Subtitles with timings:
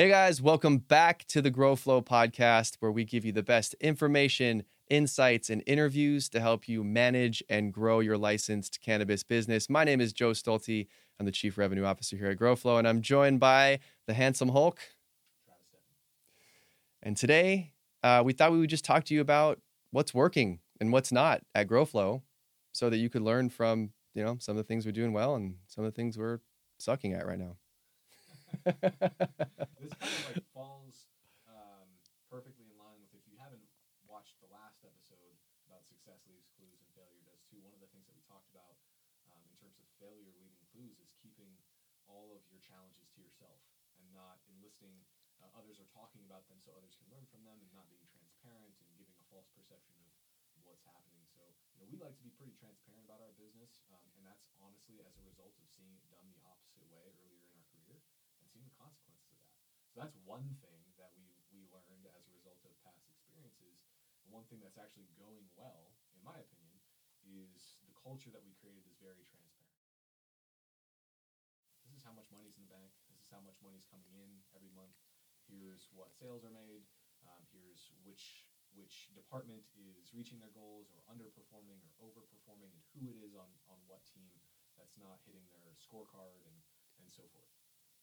[0.00, 3.74] Hey guys, welcome back to the Grow Flow podcast, where we give you the best
[3.82, 9.68] information, insights, and interviews to help you manage and grow your licensed cannabis business.
[9.68, 10.86] My name is Joe Stolte.
[11.18, 14.48] I'm the Chief Revenue Officer here at Grow Flow, and I'm joined by the handsome
[14.48, 14.80] Hulk.
[17.02, 19.60] And today, uh, we thought we would just talk to you about
[19.90, 22.22] what's working and what's not at Grow Flow,
[22.72, 25.34] so that you could learn from you know some of the things we're doing well
[25.34, 26.40] and some of the things we're
[26.78, 27.56] sucking at right now.
[29.80, 31.06] this kind of like falls
[31.46, 31.88] um,
[32.28, 33.64] perfectly in line with if you haven't
[34.06, 35.38] watched the last episode
[35.70, 37.62] about success leaves clues and failure does too.
[37.62, 38.74] One of the things that we talked about
[39.30, 41.54] um, in terms of failure leaving clues is keeping
[42.10, 43.62] all of your challenges to yourself
[44.02, 44.98] and not enlisting
[45.38, 48.04] uh, others or talking about them so others can learn from them and not being
[48.10, 49.96] transparent and giving a false perception
[50.58, 51.22] of what's happening.
[51.30, 54.44] So you know, we like to be pretty transparent about our business, um, and that's
[54.58, 58.02] honestly as a result of seeing it done the opposite way earlier in our career
[58.42, 59.56] and seeing the consequences of that.
[59.90, 63.82] So that's one thing that we we learned as a result of past experiences.
[64.22, 66.78] And one thing that's actually going well, in my opinion,
[67.26, 69.82] is the culture that we created is very transparent.
[71.82, 72.94] This is how much money's in the bank.
[73.10, 74.94] This is how much money's coming in every month.
[75.50, 76.86] Here's what sales are made.
[77.26, 78.46] Um, here's which
[78.78, 83.50] which department is reaching their goals or underperforming or overperforming and who it is on,
[83.66, 84.30] on what team
[84.78, 86.54] that's not hitting their scorecard and,
[87.02, 87.50] and so forth.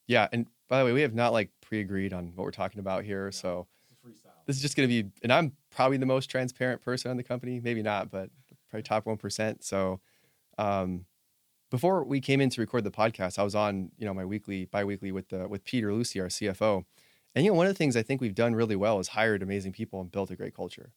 [0.08, 3.04] Yeah, and by the way, we have not like pre-agreed on what we're talking about
[3.04, 4.46] here, so This is freestyle.
[4.46, 7.22] this is just going to be and i'm probably the most transparent person in the
[7.22, 8.30] company maybe not but
[8.70, 10.00] probably top 1% so
[10.58, 11.04] um,
[11.70, 14.64] before we came in to record the podcast i was on you know my weekly
[14.66, 16.84] bi-weekly with the with peter lucy our cfo
[17.34, 19.42] and you know one of the things i think we've done really well is hired
[19.42, 20.92] amazing people and built a great culture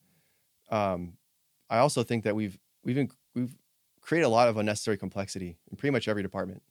[0.70, 1.14] um,
[1.70, 3.56] i also think that we've we've we've
[4.02, 6.64] created a lot of unnecessary complexity in pretty much every department.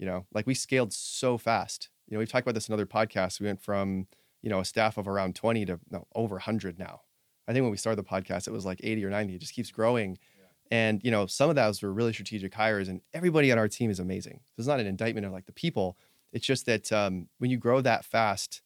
[0.00, 2.86] You know like we scaled so fast you know we've talked about this in other
[2.86, 4.08] podcasts we went from
[4.42, 7.02] you know, a staff of around 20 to no, over 100 now.
[7.46, 9.34] I think when we started the podcast, it was like 80 or 90.
[9.34, 10.12] It just keeps growing.
[10.12, 10.78] Yeah.
[10.78, 13.90] And, you know, some of those were really strategic hires, and everybody on our team
[13.90, 14.40] is amazing.
[14.46, 15.96] So it's not an indictment of like the people.
[16.32, 18.62] It's just that um, when you grow that fast,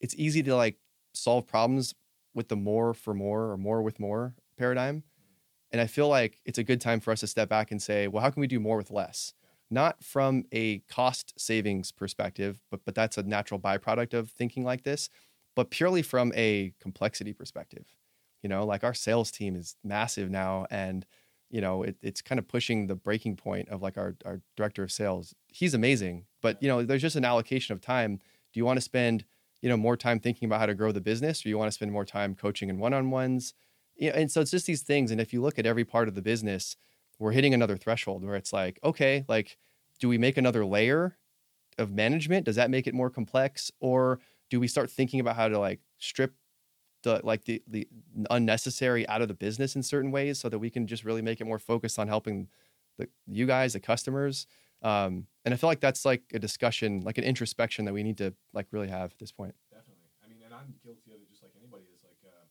[0.00, 0.76] it's easy to like
[1.14, 1.94] solve problems
[2.34, 5.04] with the more for more or more with more paradigm.
[5.70, 8.08] And I feel like it's a good time for us to step back and say,
[8.08, 9.32] well, how can we do more with less?
[9.72, 14.82] Not from a cost savings perspective, but but that's a natural byproduct of thinking like
[14.84, 15.08] this,
[15.56, 17.86] but purely from a complexity perspective.
[18.42, 21.06] You know, like our sales team is massive now, and
[21.50, 24.82] you know it, it's kind of pushing the breaking point of like our our director
[24.82, 25.34] of sales.
[25.48, 28.16] He's amazing, but you know there's just an allocation of time.
[28.52, 29.24] Do you want to spend
[29.62, 31.72] you know more time thinking about how to grow the business, or you want to
[31.74, 33.54] spend more time coaching and one on ones?
[33.96, 35.10] You know, and so it's just these things.
[35.10, 36.76] And if you look at every part of the business,
[37.22, 39.56] we're hitting another threshold where it's like, okay, like,
[40.00, 41.16] do we make another layer
[41.78, 42.44] of management?
[42.44, 45.80] Does that make it more complex, or do we start thinking about how to like
[45.98, 46.34] strip
[47.02, 47.88] the like the the
[48.30, 51.40] unnecessary out of the business in certain ways so that we can just really make
[51.40, 52.48] it more focused on helping
[52.98, 54.46] the you guys, the customers?
[54.82, 58.18] Um, and I feel like that's like a discussion, like an introspection that we need
[58.18, 59.54] to like really have at this point.
[59.70, 60.10] Definitely.
[60.22, 62.02] I mean, and I'm guilty of it just like anybody is.
[62.02, 62.46] Like, uh,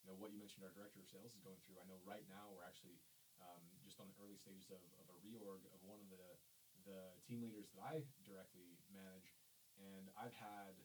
[0.00, 1.76] you know, what you mentioned our director of sales is going through.
[1.76, 2.96] I know right now we're actually
[3.36, 6.36] um, just on the early stages of, of a reorg of one of the
[6.84, 9.32] the team leaders that I directly manage,
[9.80, 10.76] and I've had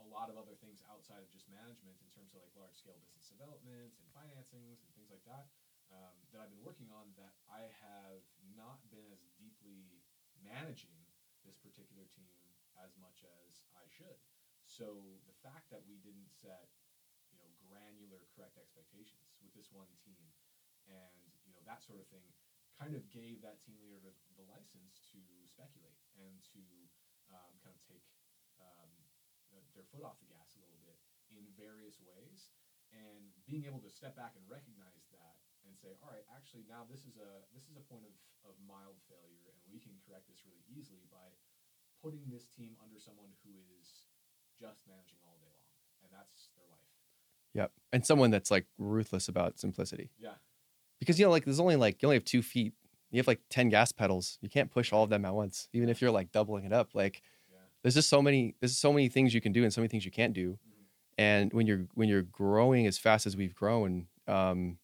[0.00, 2.96] a lot of other things outside of just management in terms of like large scale
[3.00, 5.52] business development and financings and things like that
[5.92, 8.24] um, that I've been working on that I have
[8.56, 10.00] not been as deeply
[10.40, 11.04] managing
[11.44, 12.32] this particular team
[12.80, 14.20] as much as I should.
[14.66, 16.68] So the fact that we didn't set,
[17.30, 20.34] you know, granular correct expectations with this one team,
[20.90, 22.26] and you know that sort of thing,
[22.76, 26.60] kind of gave that team leader the, the license to speculate and to
[27.32, 28.04] um, kind of take
[28.60, 28.92] um,
[29.48, 31.00] the, their foot off the gas a little bit
[31.32, 32.54] in various ways,
[32.94, 36.86] and being able to step back and recognize that and say, all right, actually now
[36.86, 38.14] this is a this is a point of,
[38.46, 41.34] of mild failure, and we can correct this really easily by
[41.98, 44.06] putting this team under someone who is
[44.54, 45.72] just managing all day long,
[46.04, 46.94] and that's their life.
[47.56, 47.72] Yep.
[47.90, 50.12] And someone that's like ruthless about simplicity.
[50.20, 50.38] Yeah,
[50.98, 52.72] because you know like there's only like you only have two feet
[53.10, 55.88] you have like 10 gas pedals you can't push all of them at once even
[55.88, 59.08] if you're like doubling it up like yeah, there's just so many there's so many
[59.08, 60.84] things you can do and so many things you can't do Mhm.
[61.18, 64.78] and when you're when you're growing as fast as we've grown um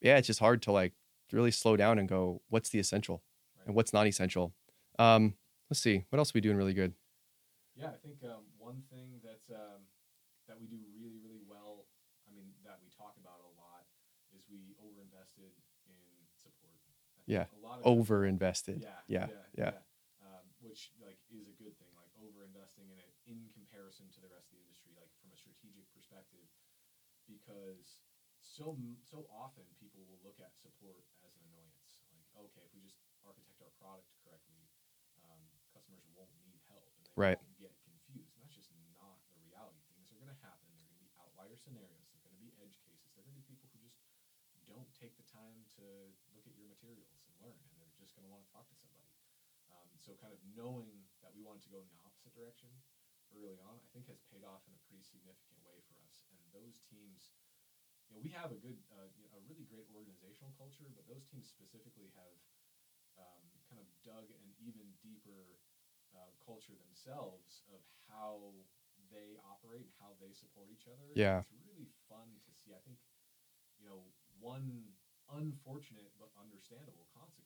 [0.00, 0.92] yeah it's just hard to like
[1.32, 3.22] really slow down and go what's the essential
[3.58, 3.66] Right.
[3.66, 4.52] and what's not essential
[4.98, 5.34] um
[5.70, 6.94] let's see what else are we doing really good
[7.76, 7.92] yeah.
[7.92, 9.84] I think um, one thing that's um,
[10.48, 11.84] that we do really, really well.
[12.24, 13.84] I mean, that we talk about a lot
[14.32, 15.52] is we overinvested
[15.84, 16.00] in
[16.40, 16.72] support.
[16.72, 19.26] I think Yeah, a lot of over invested Yeah, yeah
[19.58, 19.82] yeah,
[20.22, 21.90] Um, which like is a good thing.
[21.98, 25.34] Like over investing in it in comparison to the rest of the industry, like from
[25.34, 26.46] a strategic perspective,
[27.26, 27.98] because
[28.38, 31.98] so so often people will look at support as an annoyance.
[32.14, 34.62] Like, okay, if we just architect our product correctly,
[35.26, 35.42] um,
[35.74, 37.38] customers won't need help and they Right.
[37.42, 38.30] won't get confused.
[38.38, 39.82] And that's just not the reality.
[39.90, 40.70] Things are going to happen.
[40.78, 42.06] They're going to be outlier scenarios.
[42.14, 43.10] They're going to be edge cases.
[43.16, 43.98] They're going to be people who just
[44.70, 45.84] don't take the time to
[46.36, 48.76] look at your materials and learn, and they're just going to want to talk to
[48.80, 49.12] somebody.
[49.68, 52.72] Um, so, kind of knowing that we wanted to go in the opposite direction
[53.36, 56.24] early on, I think has paid off in a pretty significant way for us.
[56.32, 57.36] And those teams,
[58.08, 61.04] you know, we have a good, uh, you know, a really great organizational culture, but
[61.04, 62.36] those teams specifically have
[63.20, 65.58] um, kind of dug an even deeper
[66.14, 68.54] uh, culture themselves of how
[69.12, 71.12] they operate and how they support each other.
[71.12, 71.42] Yeah.
[71.44, 72.72] It's really fun to see.
[72.72, 72.98] I think,
[73.76, 74.06] you know,
[74.38, 74.94] one
[75.26, 77.45] unfortunate but understandable consequence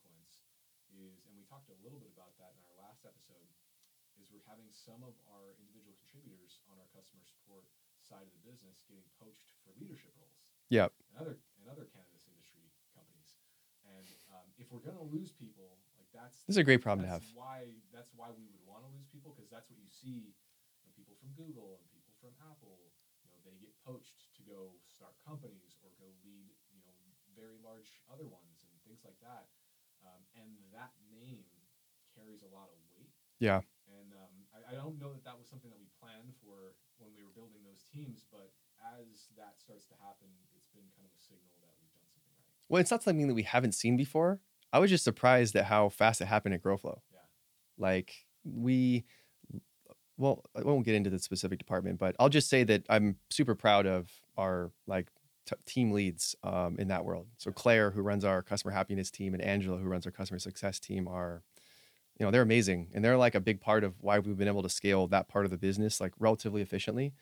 [1.00, 3.48] is, and we talked a little bit about that in our last episode,
[4.20, 7.64] is we're having some of our individual contributors on our customer support
[8.04, 10.92] side of the business getting poached for leadership roles Yep.
[11.12, 13.40] and other and other cannabis industry companies.
[13.88, 17.10] And um, if we're gonna lose people, like that's This is a great problem to
[17.10, 17.24] have.
[17.32, 20.36] Why that's why we would want to lose people because that's what you see.
[20.80, 22.92] You know, people from Google and people from Apple,
[23.24, 26.92] you know, they get poached to go start companies or go lead, you know,
[27.32, 29.48] very large other ones and things like that.
[30.04, 31.44] Um, and that name
[32.16, 33.12] carries a lot of weight.
[33.38, 33.64] Yeah.
[33.88, 37.10] And um, I, I don't know that that was something that we planned for when
[37.16, 41.12] we were building those teams, but as that starts to happen, it's been kind of
[41.16, 42.52] a signal that we've done something right.
[42.68, 44.40] Well, it's not something that we haven't seen before.
[44.72, 47.00] I was just surprised at how fast it happened at GrowFlow.
[47.12, 47.18] Yeah.
[47.78, 48.12] Like
[48.44, 49.04] we,
[50.16, 53.54] well, I won't get into the specific department, but I'll just say that I'm super
[53.54, 55.08] proud of our like
[55.66, 57.26] team leads um, in that world.
[57.38, 60.78] So Claire, who runs our customer happiness team, and Angela, who runs our customer success
[60.80, 61.42] team, are,
[62.18, 64.62] you know, they're amazing, and they're like a big part of why we've been able
[64.62, 67.12] to scale that part of the business like relatively efficiently,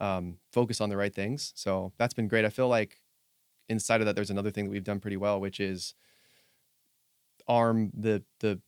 [0.00, 1.52] um, focus on the right things.
[1.56, 2.44] So that's been great.
[2.44, 3.00] I feel like
[3.68, 5.94] inside of that, there's another thing that we've done pretty well, which is
[7.48, 8.60] arm the the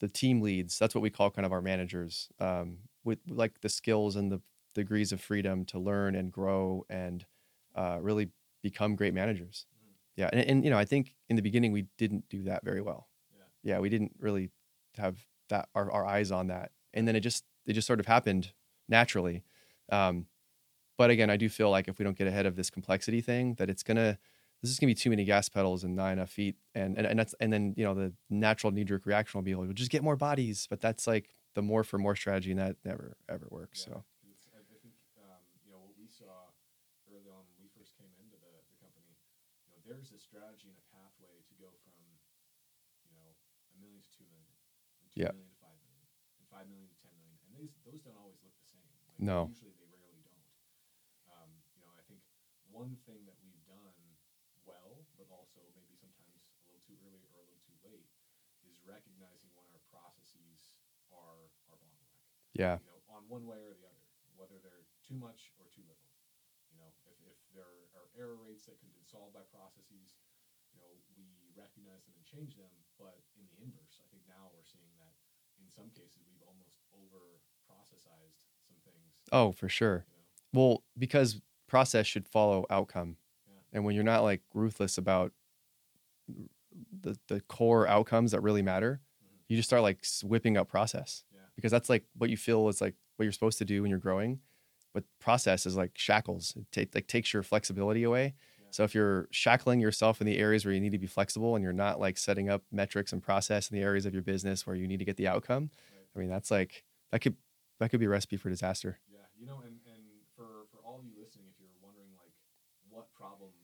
[0.00, 0.78] the team leads.
[0.78, 4.40] That's what we call kind of our managers um, with like the skills and the
[4.74, 7.24] degrees of freedom to learn and grow and
[7.76, 8.30] uh, really
[8.62, 9.66] become great managers.
[9.74, 9.92] Mhm.
[10.16, 12.82] Yeah, and, and you know I think in the beginning we didn't do that very
[12.82, 13.08] well.
[13.64, 13.74] Yeah.
[13.74, 14.50] Yeah, we didn't really
[14.98, 15.18] have
[15.50, 18.52] that our, our eyes on that, and then it just it just sort of happened
[18.88, 19.44] naturally.
[19.92, 20.26] Um,
[20.98, 23.54] but again, I do feel like if we don't get ahead of this complexity thing,
[23.58, 24.18] that it's gonna
[24.62, 27.18] this is gonna be too many gas pedals and not enough feet, and and, and
[27.18, 30.02] that's and then you know the natural knee jerk reaction will be, well, just get
[30.02, 33.84] more bodies, but that's like the more for more strategy, and that never ever works.
[33.86, 36.48] Yeah, So 'cause it's, I, I think um, you know what we saw
[37.12, 39.12] early on when we first came into the, the company.
[39.68, 41.92] You know, there's a strategy and a pathway to go from
[43.04, 43.36] you know
[43.72, 45.32] a million to two million, and two Yeah.
[45.32, 46.04] million to five million,
[46.38, 48.84] and five million to ten million, and these those don't always look the same.
[49.08, 49.48] Like, No.
[49.48, 50.46] usually they rarely don't.
[51.32, 52.20] Um, you know, I think
[52.68, 53.96] one thing that we've done
[54.68, 58.10] well, but also maybe sometimes a little too early or a little too late,
[58.66, 60.74] is recognizing when our processes
[61.14, 62.06] are our bottleneck
[62.56, 64.04] yeah, you know, on one way or the other,
[64.34, 66.08] whether they're too much or too little.
[66.72, 66.96] You know, if,
[67.28, 70.16] if there are error rates that could been solved by processes,
[70.72, 72.72] you know, we recognize them and change them.
[72.96, 73.85] But in the inverse,
[74.16, 75.12] think now we're seeing that
[75.60, 79.12] in some cases we've almost over processized some things.
[79.32, 80.06] oh for sure.
[80.08, 83.16] You know, Well, because process should follow outcome.
[83.46, 83.54] Yeah.
[83.72, 85.32] And when you're not like ruthless about
[87.02, 89.38] the the core outcomes that really matter, Mhm.
[89.48, 91.40] you just start like whipping up process Yeah.
[91.54, 93.98] because that's like what you feel is like what you're supposed to do when you're
[94.00, 94.40] growing.
[94.92, 96.56] But process is like shackles.
[96.56, 98.34] It take, like takes your flexibility away.
[98.76, 101.64] So if you're shackling yourself in the areas where you need to be flexible and
[101.64, 104.76] you're not like setting up metrics and process in the areas of your business where
[104.76, 105.72] you need to get the outcome,
[106.12, 107.40] I mean that's like that could
[107.80, 109.00] that could be a recipe for disaster.
[109.08, 110.04] Yeah, you know, and, and
[110.36, 112.36] for, for all of you listening, if you're wondering like
[112.92, 113.56] what problem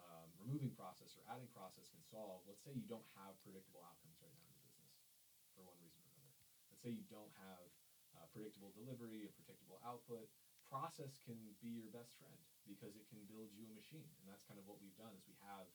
[0.00, 4.16] um, removing process or adding process can solve, let's say you don't have predictable outcomes
[4.24, 5.12] right now in your business
[5.52, 6.40] for one reason or another.
[6.72, 7.68] Let's say you don't have
[8.16, 10.24] uh, predictable delivery and predictable output.
[10.72, 14.44] Process can be your best friend because it can build you a machine, and that's
[14.44, 15.66] kind of what we've done is we have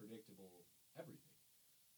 [0.00, 0.64] predictable
[0.96, 1.36] everything.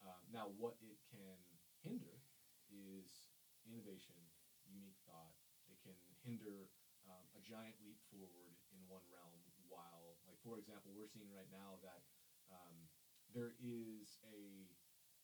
[0.03, 1.39] Um, now, what it can
[1.79, 2.19] hinder
[2.67, 3.31] is
[3.63, 4.19] innovation,
[4.67, 5.39] unique thought.
[5.71, 5.95] It can
[6.27, 6.67] hinder
[7.07, 9.39] um, a giant leap forward in one realm.
[9.71, 12.03] While, like for example, we're seeing right now that
[12.51, 12.91] um,
[13.31, 14.69] there is a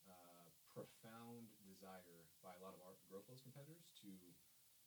[0.07, 4.09] uh, profound desire by a lot of our GrowFlow's competitors to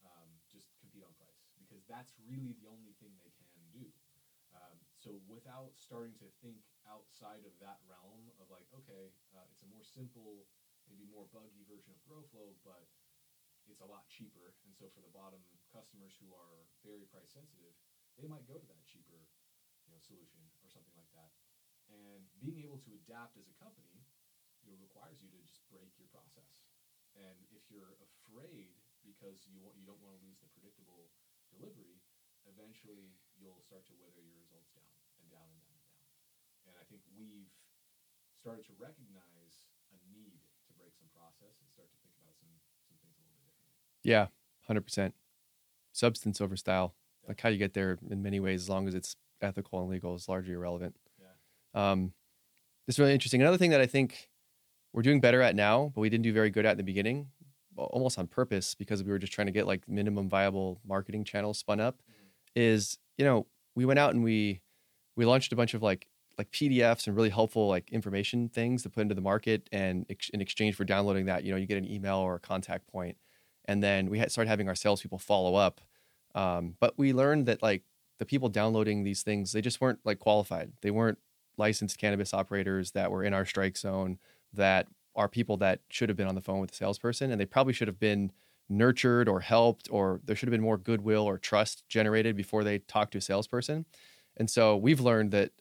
[0.01, 3.45] um, just compete on price because that's really the only thing they can
[5.01, 9.73] so without starting to think outside of that realm of like, okay, uh, it's a
[9.73, 10.45] more simple,
[10.85, 12.85] maybe more buggy version of GrowFlow, but
[13.65, 14.53] it's a lot cheaper.
[14.61, 15.41] And so for the bottom
[15.73, 17.73] customers who are very price sensitive,
[18.21, 19.25] they might go to that cheaper,
[19.85, 21.33] you know, solution or something like that.
[21.89, 24.05] And being able to adapt as a company,
[24.61, 26.61] you know, requires you to just break your process.
[27.17, 31.09] And if you're afraid because you want, you don't want to lose the predictable
[31.49, 31.99] delivery,
[32.45, 36.13] eventually you'll start to wither your results down and down and down and down.
[36.69, 37.49] And I think we've
[38.37, 40.37] started to recognize a need
[40.69, 42.53] to break some process and start to think about some
[42.85, 43.81] some things a little bit differently.
[44.05, 44.29] Yeah,
[44.69, 45.17] hundred percent.
[45.91, 46.93] Substance over style.
[47.27, 50.15] Like how you get there in many ways, as long as it's ethical and legal,
[50.15, 50.95] is largely irrelevant.
[51.19, 51.91] Yeah.
[51.91, 52.13] Um,
[52.87, 53.41] it's really interesting.
[53.41, 54.29] Another thing that I think
[54.93, 57.27] we're doing better at now, but we didn't do very good at in the beginning,
[57.77, 61.59] almost on purpose because we were just trying to get like minimum viable marketing channels
[61.59, 62.01] spun up,
[62.55, 64.61] is you know we went out and we
[65.15, 66.07] we launched a bunch of like
[66.39, 70.29] like PDFs and really helpful like information things to put into the market, and ex-
[70.29, 73.17] in exchange for downloading that, you know, you get an email or a contact point,
[73.65, 75.81] and then we had started having our salespeople follow up.
[76.33, 77.83] Um, but we learned that like
[78.17, 80.71] the people downloading these things, they just weren't like qualified.
[80.81, 81.19] They weren't
[81.57, 84.17] licensed cannabis operators that were in our strike zone
[84.51, 87.45] that are people that should have been on the phone with the salesperson and they
[87.45, 88.31] probably should have been
[88.71, 92.79] nurtured or helped or there should have been more goodwill or trust generated before they
[92.79, 93.85] talk to a salesperson.
[94.37, 95.51] And so we've learned that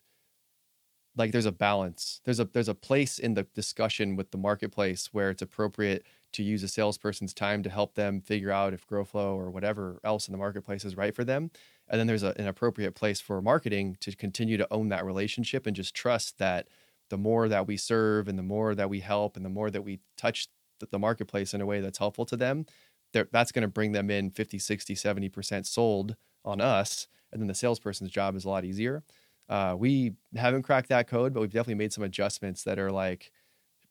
[1.16, 2.20] like there's a balance.
[2.24, 6.44] There's a there's a place in the discussion with the marketplace where it's appropriate to
[6.44, 10.32] use a salesperson's time to help them figure out if GrowFlow or whatever else in
[10.32, 11.50] the marketplace is right for them.
[11.88, 15.66] And then there's a, an appropriate place for marketing to continue to own that relationship
[15.66, 16.68] and just trust that
[17.08, 19.82] the more that we serve and the more that we help and the more that
[19.82, 20.46] we touch
[20.90, 22.64] the, marketplace in a way that's helpful to them,
[23.12, 27.08] that's going to bring them in 50, 60, 70% sold on us.
[27.32, 29.02] And then the salesperson's job is a lot easier.
[29.48, 33.32] Uh, we haven't cracked that code, but we've definitely made some adjustments that are like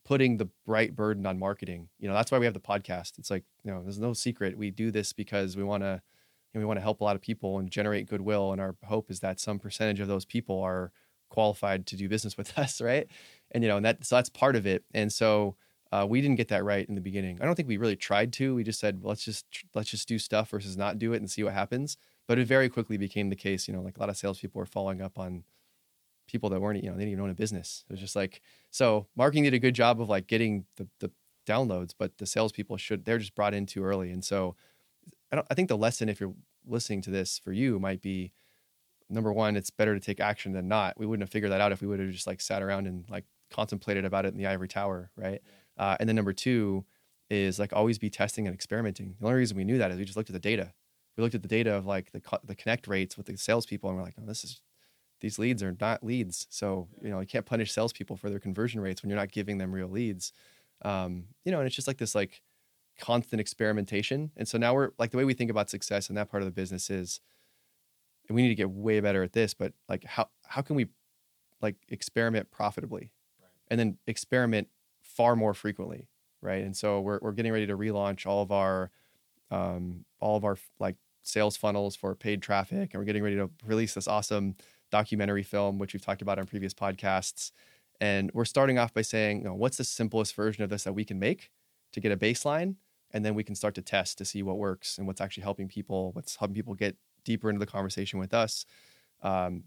[0.06, 1.90] putting the right burden on marketing.
[2.00, 3.20] You know, that's why we have the podcast.
[3.20, 4.58] It's like, you know, there's no secret.
[4.58, 6.02] We do this because we want to,
[6.54, 8.54] you know, we want to help a lot of people and generate goodwill.
[8.54, 10.92] And our hope is that some percentage of those people are
[11.30, 13.08] qualified to do business with us, right?
[13.52, 14.84] And you know, and that so that's part of it.
[14.94, 15.56] And so
[15.92, 17.40] uh, we didn't get that right in the beginning.
[17.42, 18.56] I don't think we really tried to.
[18.56, 21.44] We just said let's just let's just do stuff versus not do it and see
[21.44, 21.98] what happens.
[22.28, 23.68] But it very quickly became the case.
[23.68, 25.44] You know, like a lot of salespeople were following up on
[26.28, 27.86] people that weren't, you know, they didn't even own a business.
[27.90, 29.08] It was just like so.
[29.16, 31.12] Marketing did a good job of like getting the the
[31.48, 34.12] downloads, but the salespeople should they're just brought in too early.
[34.12, 34.56] And so,
[35.32, 35.48] I don't.
[35.50, 36.36] I think the lesson, if you're
[36.68, 38.32] listening to this for you, might be
[39.10, 41.00] number one, it's better to take action than not.
[41.00, 43.06] We wouldn't have figured that out if we would have just like sat around and
[43.10, 45.42] like contemplated about it in the ivory tower, right?
[45.80, 46.86] Uh, and then number two
[47.32, 49.16] is like always be testing and experimenting.
[49.20, 50.74] The only reason we knew that is we just looked at the data.
[51.18, 53.90] We looked at the data of like the co- the connect rates with the salespeople,
[53.90, 54.62] and we're like, oh, this is
[55.22, 56.46] these leads are not leads.
[56.50, 59.58] So you know you can't punish salespeople for their conversion rates when you're not giving
[59.58, 60.34] them real leads.
[60.84, 62.42] Um, you know, and it's just like this like
[63.00, 64.32] constant experimentation.
[64.38, 66.48] And so now we're like the way we think about success in that part of
[66.48, 67.22] the business is
[68.28, 70.86] and we need to get way better at this but like how how can we
[71.62, 73.50] like experiment profitably Right.
[73.72, 74.68] and then experiment
[75.20, 76.08] far more frequently
[76.42, 76.64] right?
[76.64, 78.92] And so we're, we're getting ready to relaunch all of our
[79.52, 83.50] um, all of our like sales funnels for paid traffic and we're getting ready to
[83.66, 84.56] release this awesome
[84.92, 87.52] documentary film which we've talked about on previous podcasts.
[88.00, 90.94] And we're starting off by saying you know, what's the simplest version of this that
[90.94, 91.52] we can make
[91.94, 92.76] to get a baseline?
[93.12, 95.68] And then we can start to test to see what works and what's actually helping
[95.68, 96.96] people what's helping people get
[97.26, 98.66] deeper into the conversation with us
[99.24, 99.64] um,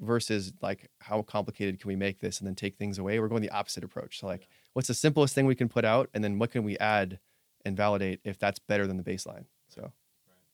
[0.00, 3.18] versus like how complicated can we make this and then take things away?
[3.20, 4.20] We're going the opposite approach.
[4.20, 4.48] So like
[4.78, 7.18] what's the simplest thing we can put out and then what can we add
[7.66, 9.90] and validate if that's better than the baseline so
[10.22, 10.46] Right.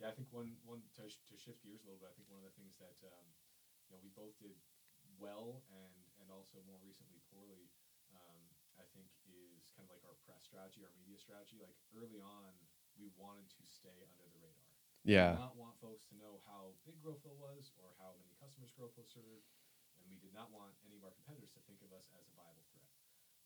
[0.00, 2.08] Yeah, I think one one to, to shift gears a little bit.
[2.08, 3.28] I think one of the things that um,
[3.84, 4.56] you know we both did
[5.20, 5.92] well and
[6.24, 7.68] and also more recently poorly.
[8.16, 8.40] Um,
[8.80, 11.60] I think is kind of like our press strategy, our media strategy.
[11.60, 12.56] Like early on,
[12.96, 14.72] we wanted to stay under the radar.
[15.04, 15.36] Yeah.
[15.36, 18.72] We did not want folks to know how big GrowFlow was or how many customers
[18.72, 19.52] GrowFlow served,
[20.00, 22.32] and we did not want any of our competitors to think of us as a
[22.32, 22.85] viable threat.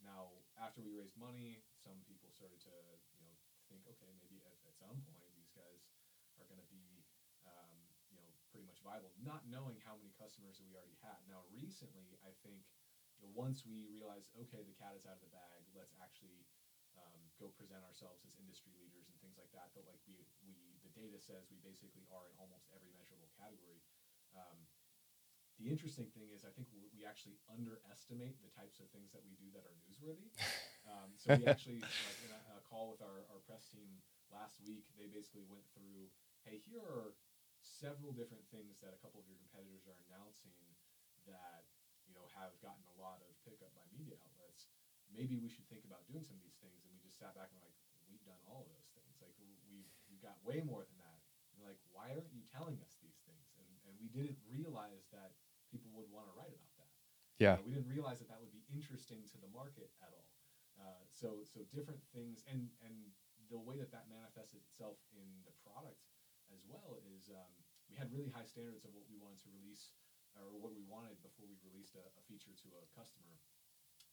[0.01, 2.75] Now, after we raised money, some people started to,
[3.17, 3.37] you know,
[3.69, 5.87] think, okay, maybe at, at some point these guys
[6.41, 7.05] are going to be,
[7.45, 7.77] um,
[8.09, 11.21] you know, pretty much viable, not knowing how many customers that we already had.
[11.29, 12.65] Now, recently, I think,
[13.21, 16.49] you know, once we realized, okay, the cat is out of the bag, let's actually
[16.99, 19.71] um, go present ourselves as industry leaders and things like that.
[19.79, 23.79] That like we we the data says we basically are in almost every measurable category.
[24.35, 24.67] Um,
[25.61, 29.37] the interesting thing is, I think we actually underestimate the types of things that we
[29.37, 30.33] do that are newsworthy.
[30.89, 34.01] Um, so we actually, like in a, a call with our, our press team
[34.33, 36.09] last week, they basically went through,
[36.43, 37.15] hey, here are
[37.61, 40.57] several different things that a couple of your competitors are announcing
[41.29, 41.69] that
[42.09, 44.73] you know have gotten a lot of pickup by media outlets.
[45.13, 46.81] Maybe we should think about doing some of these things.
[46.81, 49.21] And we just sat back and were like, we've done all of those things.
[49.21, 49.61] Like we've
[50.09, 51.21] we've got way more than that.
[51.55, 53.53] And like, why aren't you telling us these things?
[53.61, 55.37] And and we didn't realize that
[56.01, 56.93] would want to write about that.
[57.37, 57.57] Yeah.
[57.57, 60.29] Know, we didn't realize that that would be interesting to the market at all.
[60.81, 63.13] Uh, so so different things, and and
[63.53, 66.01] the way that that manifested itself in the product
[66.49, 67.53] as well is um,
[67.91, 69.93] we had really high standards of what we wanted to release
[70.39, 73.35] or what we wanted before we released a, a feature to a customer,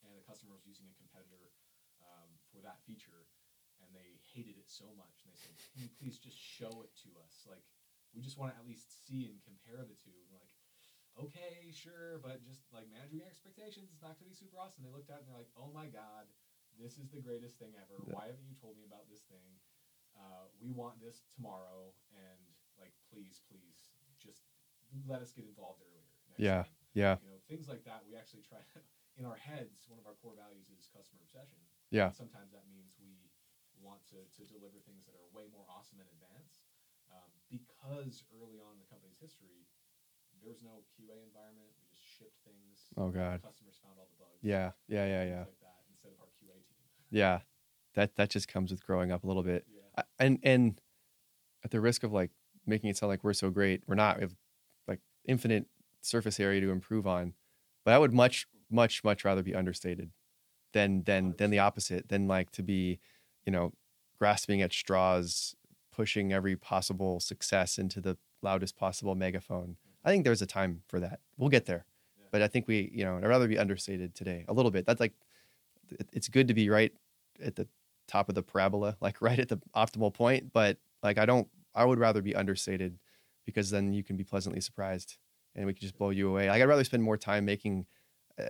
[0.03, 1.53] and the customer was using a competitor
[2.01, 3.29] um, for that feature,
[3.79, 6.91] and they hated it so much, and they said, "Can you please just show it
[7.05, 7.45] to us?
[7.45, 7.63] Like,
[8.17, 10.51] we just want to at least see and compare the two." And like,
[11.17, 13.89] "Okay, sure, but just like managing your expectations.
[13.91, 15.87] It's not going to be super awesome." They looked at and they're like, "Oh my
[15.87, 16.29] god,
[16.77, 18.01] this is the greatest thing ever.
[18.05, 18.13] Yeah.
[18.13, 19.59] Why haven't you told me about this thing?
[20.15, 22.41] Uh, we want this tomorrow, and
[22.77, 23.85] like, please, please,
[24.17, 24.45] just
[25.05, 26.07] let us get involved earlier."
[26.37, 26.63] Yeah.
[26.63, 27.21] time." Yeah.
[27.21, 28.57] you know things like that we actually try
[29.21, 31.61] in our heads one of our core values is customer obsession
[31.93, 32.09] Yeah.
[32.09, 33.29] And sometimes that means we
[33.77, 36.65] want to, to deliver things that are way more awesome in advance
[37.13, 39.63] um, because early on in the company's history
[40.41, 43.41] there was no qa environment we just shipped things Oh God.
[43.43, 44.71] customers found all the bugs Yeah.
[44.87, 45.05] Yeah.
[45.05, 45.23] Yeah.
[45.25, 45.39] Yeah.
[45.45, 47.39] like that instead of our qa team Yeah.
[47.95, 49.65] That that just comes with growing up a little bit.
[49.69, 50.81] yeah I- and and
[51.63, 52.31] at the risk of like
[52.65, 54.17] making it sound like we're so great, we're not.
[54.17, 54.35] We have
[54.87, 55.65] like infinite
[56.01, 57.33] surface area to improve on.
[57.85, 60.11] But I would much, much, much rather be understated
[60.73, 62.09] than than than the opposite.
[62.09, 62.99] Than like to be,
[63.45, 63.73] you know,
[64.19, 65.55] grasping at straws,
[65.91, 69.77] pushing every possible success into the loudest possible megaphone.
[70.03, 71.19] I think there's a time for that.
[71.37, 71.85] We'll get there.
[72.19, 72.27] Yeah.
[72.31, 74.85] But I think we, you know, I'd rather be understated today a little bit.
[74.85, 75.13] That's like,
[76.11, 76.93] it's good to be right
[77.43, 77.67] at the
[78.07, 80.53] top of the parabola, like right at the optimal point.
[80.53, 82.97] But like, I don't, I would rather be understated
[83.45, 85.17] because then you can be pleasantly surprised
[85.55, 86.49] and we can just blow you away.
[86.49, 87.85] Like, I'd rather spend more time making
[88.39, 88.49] uh,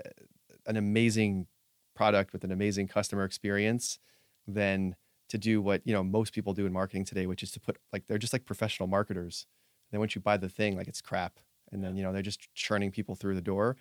[0.66, 1.48] an amazing
[1.96, 4.00] product with an amazing customer experience
[4.48, 4.96] than
[5.30, 7.78] to do what, you know, most people do in marketing today, which is to put
[7.92, 9.46] like, they're just like professional marketers.
[9.92, 11.40] Then once you buy the thing, like it's crap.
[11.72, 13.76] And then, you know, they're just churning people through the door.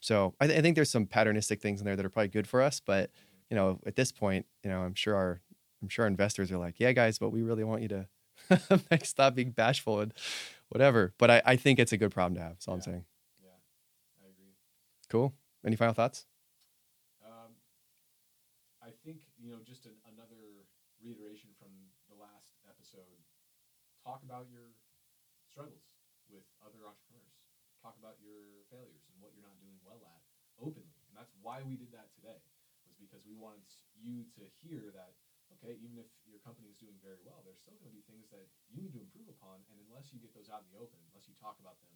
[0.00, 2.46] So I, th- I think there's some patternistic things in there that are probably good
[2.46, 3.10] for us, but
[3.50, 5.40] you know, at this point, you know, I'm sure our,
[5.82, 8.08] I'm sure our investors are like, yeah, guys, but we really want you to
[8.90, 10.14] like stop being bashful and
[10.68, 11.12] whatever.
[11.18, 12.52] But I, I think it's a good problem to have.
[12.52, 13.04] That's all I'm saying.
[13.42, 13.50] yeah
[14.22, 14.54] i agree
[15.08, 15.34] Cool.
[15.64, 16.26] Any final thoughts?
[17.24, 17.52] Um,
[18.82, 20.64] I think you know just an, another
[21.02, 21.68] reiteration from
[22.08, 23.18] the last episode.
[24.04, 24.69] Talk about your
[25.50, 25.82] struggles
[26.30, 27.34] with other entrepreneurs.
[27.82, 30.22] Talk about your failures and what you're not doing well at
[30.62, 32.38] openly, and that's why we did that today.
[32.86, 33.66] Was because we wanted
[33.98, 35.18] you to hear that.
[35.58, 38.30] Okay, even if your company is doing very well, there's still going to be things
[38.30, 41.02] that you need to improve upon, and unless you get those out in the open,
[41.10, 41.90] unless you talk about them,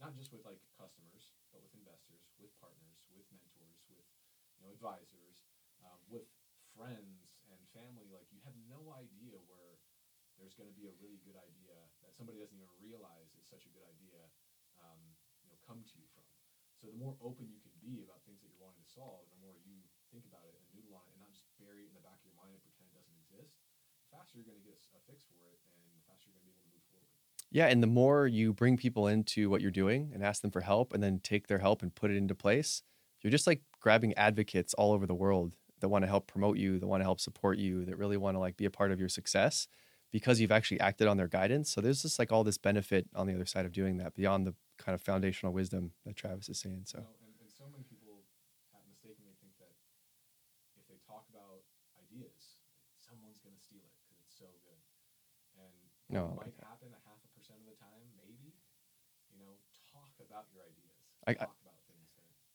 [0.00, 4.08] not just with like customers, but with investors, with partners, with mentors, with
[4.56, 5.44] you know advisors,
[5.84, 6.24] um, with
[6.72, 8.08] friends and family.
[8.08, 9.76] Like you have no idea where
[10.40, 11.76] there's going to be a really good idea
[12.16, 14.16] somebody doesn't even realize is such a good idea.
[14.80, 14.98] Um,
[15.44, 16.24] you know, come to you from.
[16.80, 19.40] So the more open you can be about things that you're wanting to solve, the
[19.44, 19.80] more you
[20.12, 22.20] think about it and noodle on it, and not just bury it in the back
[22.20, 23.56] of your mind and pretend it doesn't exist.
[24.04, 26.44] The faster you're going to get a fix for it, and the faster you're going
[26.44, 27.16] to be able to move forward.
[27.48, 30.60] Yeah, and the more you bring people into what you're doing and ask them for
[30.64, 32.84] help and then take their help and put it into place,
[33.24, 36.78] you're just like grabbing advocates all over the world that want to help promote you,
[36.78, 39.00] that want to help support you, that really want to like be a part of
[39.00, 39.68] your success
[40.12, 41.70] because you've actually acted on their guidance.
[41.70, 44.46] So there's just like all this benefit on the other side of doing that beyond
[44.46, 46.82] the kind of foundational wisdom that Travis is saying.
[46.86, 48.24] So and, and so many people
[48.72, 49.74] have mistakenly think that
[50.78, 51.64] if they talk about
[51.98, 52.62] ideas,
[52.96, 54.80] someone's going to steal it because it's so good.
[55.60, 55.74] And
[56.08, 58.54] No, it I like might happen a half a percent of the time, maybe.
[59.32, 59.52] You know,
[59.90, 60.96] talk about your ideas.
[61.26, 61.52] I- I- about.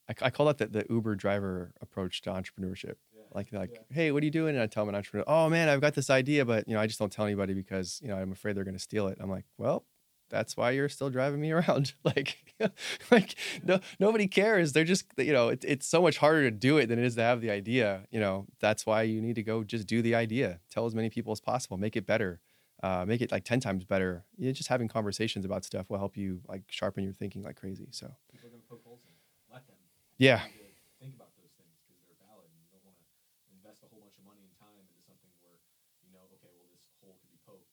[0.09, 2.95] I, I call that the, the Uber driver approach to entrepreneurship.
[3.31, 4.55] Yeah, Like, like, yeah, hey, what are you doing?
[4.55, 6.81] And I tell them an entrepreneur, oh man, I've got this idea, but you know,
[6.81, 9.17] I just don't tell anybody because you know I'm afraid they're going to steal it.
[9.21, 9.85] I'm like, well,
[10.29, 11.93] that's why you're still driving me around.
[12.03, 12.37] like,
[13.11, 14.71] like no, nobody cares.
[14.73, 17.15] They're just, you know, it, it's so much harder to do it than it is
[17.15, 18.03] to have the idea.
[18.11, 20.59] You know, that's why you need to go just do the idea.
[20.69, 21.77] Tell as many people as possible.
[21.77, 22.39] Make it better.
[22.81, 24.23] Uh, make it like ten times better.
[24.37, 27.55] You know, just having conversations about stuff will help you like sharpen your thinking like
[27.55, 27.87] crazy.
[27.91, 29.11] So people are going to poke holes in.
[29.13, 29.53] it.
[29.53, 29.75] Let them.
[30.17, 32.97] yeah, You need to think about those things because they're valid, and you don't want
[32.97, 33.05] to
[33.53, 35.61] invest a whole bunch of money and time into something where
[36.01, 37.69] you know, okay, well, this hole could be poked,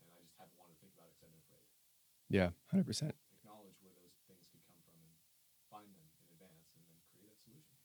[0.00, 1.68] and I just haven't wanted to think about it because I've been afraid.
[2.28, 3.14] Yeah, hundred percent.
[3.40, 5.10] Acknowledge where those things could come from and
[5.70, 7.76] find them in advance, and then create a solution.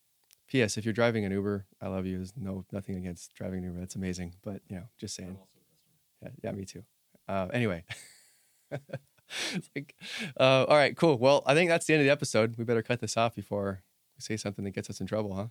[0.48, 0.78] P.S.
[0.78, 2.18] If you're driving an Uber, I love you.
[2.18, 3.80] There's no nothing against driving an Uber.
[3.80, 4.36] That's amazing.
[4.44, 5.30] But you know, just saying.
[5.30, 6.34] I'm also a customer.
[6.44, 6.84] Yeah, yeah, me too.
[7.28, 7.84] Uh, anyway,
[9.54, 9.96] it's like,
[10.40, 11.18] uh, all right, cool.
[11.18, 12.56] Well, I think that's the end of the episode.
[12.58, 13.84] We better cut this off before
[14.18, 15.48] we say something that gets us in trouble, huh?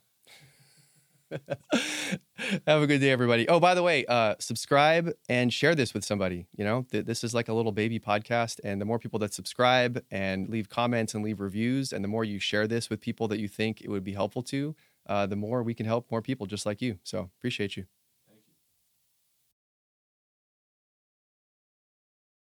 [2.66, 3.48] Have a good day, everybody.
[3.48, 6.46] Oh, by the way, uh, subscribe and share this with somebody.
[6.56, 8.60] You know, th- this is like a little baby podcast.
[8.64, 12.24] And the more people that subscribe and leave comments and leave reviews, and the more
[12.24, 14.74] you share this with people that you think it would be helpful to,
[15.08, 16.98] uh, the more we can help more people just like you.
[17.04, 17.84] So appreciate you.